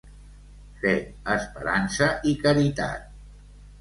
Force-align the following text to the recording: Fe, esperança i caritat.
Fe, 0.85 0.93
esperança 1.35 2.07
i 2.33 2.37
caritat. 2.47 3.05